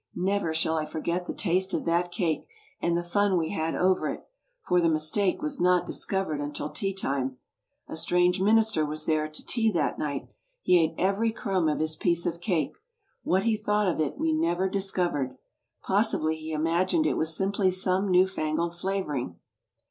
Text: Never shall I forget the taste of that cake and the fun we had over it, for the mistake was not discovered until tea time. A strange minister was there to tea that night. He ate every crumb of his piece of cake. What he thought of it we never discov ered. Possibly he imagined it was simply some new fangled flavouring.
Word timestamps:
Never 0.15 0.51
shall 0.51 0.79
I 0.79 0.87
forget 0.87 1.27
the 1.27 1.33
taste 1.35 1.75
of 1.75 1.85
that 1.85 2.11
cake 2.11 2.47
and 2.81 2.97
the 2.97 3.03
fun 3.03 3.37
we 3.37 3.49
had 3.49 3.75
over 3.75 4.09
it, 4.09 4.25
for 4.63 4.81
the 4.81 4.89
mistake 4.89 5.43
was 5.43 5.59
not 5.61 5.85
discovered 5.85 6.41
until 6.41 6.71
tea 6.71 6.91
time. 6.95 7.37
A 7.87 7.95
strange 7.95 8.41
minister 8.41 8.83
was 8.83 9.05
there 9.05 9.27
to 9.29 9.45
tea 9.45 9.69
that 9.73 9.99
night. 9.99 10.27
He 10.63 10.83
ate 10.83 10.95
every 10.97 11.31
crumb 11.31 11.69
of 11.69 11.77
his 11.77 11.95
piece 11.95 12.25
of 12.25 12.41
cake. 12.41 12.77
What 13.21 13.43
he 13.43 13.55
thought 13.55 13.87
of 13.87 14.01
it 14.01 14.17
we 14.17 14.33
never 14.33 14.67
discov 14.67 15.13
ered. 15.13 15.37
Possibly 15.83 16.35
he 16.35 16.51
imagined 16.51 17.05
it 17.05 17.13
was 17.13 17.37
simply 17.37 17.69
some 17.69 18.09
new 18.09 18.25
fangled 18.25 18.73
flavouring. 18.75 19.37